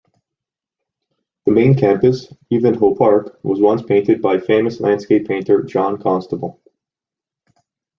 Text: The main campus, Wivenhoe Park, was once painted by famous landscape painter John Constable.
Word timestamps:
The 1.45 1.51
main 1.51 1.77
campus, 1.77 2.33
Wivenhoe 2.51 2.97
Park, 2.97 3.39
was 3.43 3.59
once 3.61 3.83
painted 3.83 4.19
by 4.19 4.39
famous 4.39 4.79
landscape 4.81 5.27
painter 5.27 5.61
John 5.61 6.01
Constable. 6.01 6.59